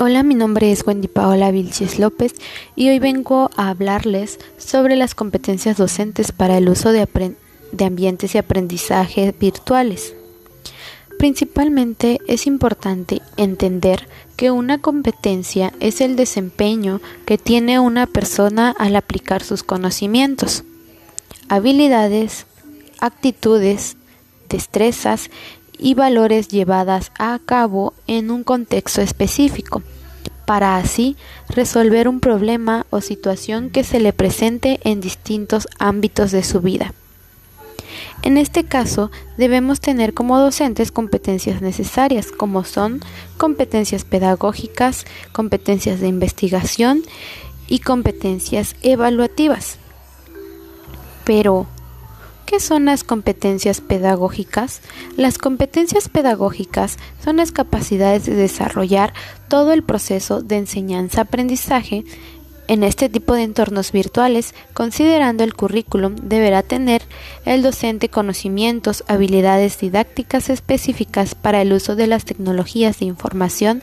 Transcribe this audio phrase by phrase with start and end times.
[0.00, 2.34] Hola, mi nombre es Wendy Paola Vilches López
[2.74, 7.06] y hoy vengo a hablarles sobre las competencias docentes para el uso de,
[7.78, 10.12] ambientes y aprendizaje virtuales.
[11.16, 18.96] Principalmente es importante entender que una competencia es el desempeño que tiene una persona al
[18.96, 20.64] aplicar sus conocimientos,
[21.48, 22.46] habilidades,
[22.98, 23.96] actitudes,
[24.48, 25.30] destrezas
[25.78, 29.82] y valores llevadas a cabo en un contexto específico,
[30.46, 31.16] para así
[31.48, 36.92] resolver un problema o situación que se le presente en distintos ámbitos de su vida.
[38.22, 43.00] En este caso, debemos tener como docentes competencias necesarias, como son
[43.36, 47.02] competencias pedagógicas, competencias de investigación
[47.68, 49.76] y competencias evaluativas.
[51.24, 51.66] Pero,
[52.54, 54.80] ¿Qué son las competencias pedagógicas?
[55.16, 59.12] Las competencias pedagógicas son las capacidades de desarrollar
[59.48, 62.04] todo el proceso de enseñanza-aprendizaje
[62.68, 67.02] en este tipo de entornos virtuales, considerando el currículum, deberá tener
[67.44, 73.82] el docente conocimientos, habilidades didácticas específicas para el uso de las tecnologías de información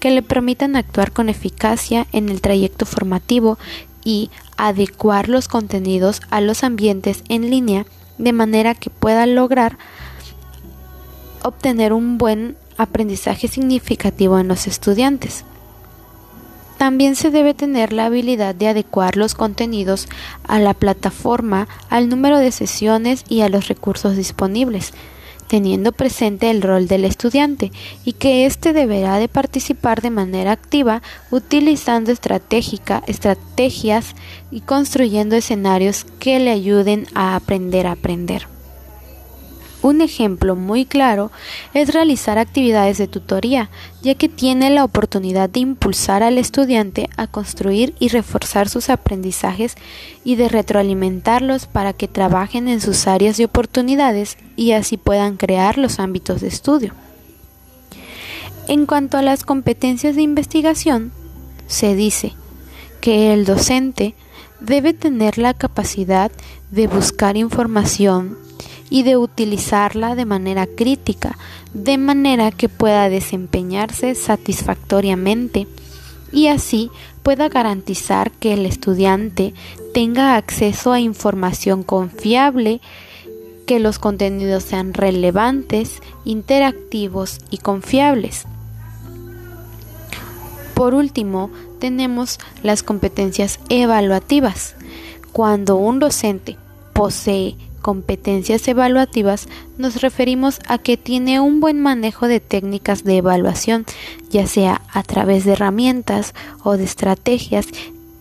[0.00, 3.58] que le permitan actuar con eficacia en el trayecto formativo
[4.04, 7.86] y adecuar los contenidos a los ambientes en línea
[8.18, 9.78] de manera que pueda lograr
[11.42, 15.44] obtener un buen aprendizaje significativo en los estudiantes.
[16.78, 20.08] También se debe tener la habilidad de adecuar los contenidos
[20.46, 24.92] a la plataforma, al número de sesiones y a los recursos disponibles,
[25.48, 27.72] teniendo presente el rol del estudiante
[28.04, 34.14] y que éste deberá de participar de manera activa utilizando estratégica, estrategias
[34.50, 38.57] y construyendo escenarios que le ayuden a aprender a aprender.
[39.80, 41.30] Un ejemplo muy claro
[41.72, 43.70] es realizar actividades de tutoría,
[44.02, 49.76] ya que tiene la oportunidad de impulsar al estudiante a construir y reforzar sus aprendizajes
[50.24, 55.78] y de retroalimentarlos para que trabajen en sus áreas de oportunidades y así puedan crear
[55.78, 56.92] los ámbitos de estudio.
[58.66, 61.12] En cuanto a las competencias de investigación,
[61.68, 62.34] se dice
[63.00, 64.14] que el docente
[64.60, 66.30] debe tener la capacidad
[66.70, 68.36] de buscar información
[68.90, 71.36] y de utilizarla de manera crítica,
[71.74, 75.66] de manera que pueda desempeñarse satisfactoriamente
[76.32, 76.90] y así
[77.22, 79.54] pueda garantizar que el estudiante
[79.92, 82.80] tenga acceso a información confiable,
[83.66, 88.46] que los contenidos sean relevantes, interactivos y confiables.
[90.78, 91.50] Por último,
[91.80, 94.76] tenemos las competencias evaluativas.
[95.32, 96.56] Cuando un docente
[96.92, 103.86] posee competencias evaluativas nos referimos a que tiene un buen manejo de técnicas de evaluación,
[104.30, 107.66] ya sea a través de herramientas o de estrategias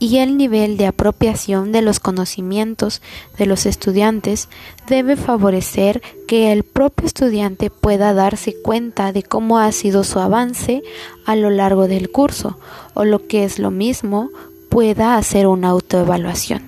[0.00, 3.02] y el nivel de apropiación de los conocimientos
[3.38, 4.48] de los estudiantes
[4.88, 10.82] debe favorecer que el propio estudiante pueda darse cuenta de cómo ha sido su avance
[11.26, 12.58] a lo largo del curso
[12.94, 14.30] o lo que es lo mismo
[14.70, 16.62] pueda hacer una autoevaluación.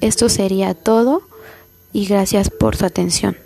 [0.00, 1.22] Esto sería todo
[1.92, 3.36] y gracias por su atención.